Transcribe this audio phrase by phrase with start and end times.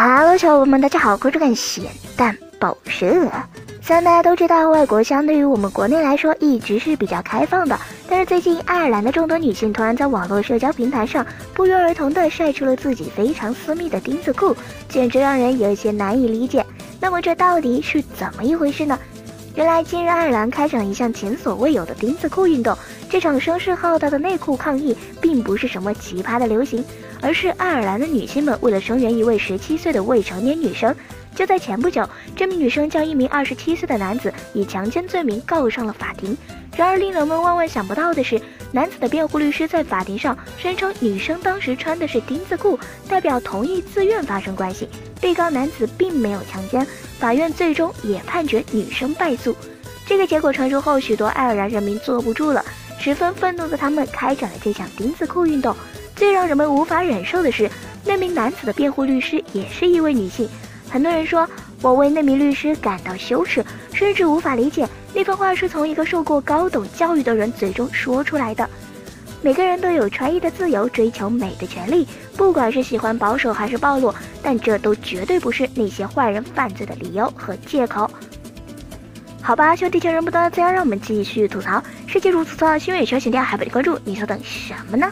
[0.00, 1.84] 哈喽小伙伴们，大家好，我是个咸
[2.16, 3.28] 蛋宝石。
[3.82, 7.76] 虽然大家都知道，外国相对于我们国内来说一直是比较开放的，
[8.08, 14.56] 但是最近爱尔兰的众多女性突然在网络社交平台上不约而同的晒出了自己非常私密的丁字裤，
[14.88, 16.64] 简直让人有些难以理解。
[17.00, 18.96] 那么这到底是怎么一回事呢？
[19.58, 22.78] 原来近日爱尔兰开展一项前所未有的丁字裤运动，
[23.10, 26.84] 这场声势浩大的内裤抗议并不是什么奇葩的流行，
[27.20, 30.94] 而是爱尔兰的女性们为了声援一位十七岁的未成年女生。
[31.38, 36.36] 就在前不久，这名女生将一名二十七岁的男子以强奸罪名告上了法庭。
[36.76, 38.40] 然而，令人们万万想不到的是，
[38.72, 42.76] 男子的辩护律师在法庭上声称，女生当时穿的是丁字裤，
[43.08, 44.88] 代表同意自愿发生关系，
[45.20, 46.84] 被告男子并没有强奸。
[47.20, 49.54] 法院最终也判决女生败诉。
[50.06, 52.64] 这个结果传出后，许多爱尔兰人民坐不住了，
[52.98, 55.72] 十分愤怒的他们开展了这项丁字裤运动。
[56.16, 57.70] 最让人们无法忍受的是，
[58.04, 60.48] 那名男子的辩护律师也是一位女性。
[60.90, 61.48] 很多人说，
[61.82, 68.68] 我为那名律师感到羞耻，甚至无法理解那番话是从一个受过高等教育的人嘴中说出来的。
[69.40, 78.10] 每个人都有穿衣的自由，追求美的权利，不管是喜欢保守还是暴露，但这都绝对不是那些坏人犯罪的理由和借口。
[79.40, 81.82] 好吧，兄弟情人不多，自然让我们继续吐槽。
[82.06, 85.10] 世界如此大，新月需要请大家还不点关注，你稍等什么呢？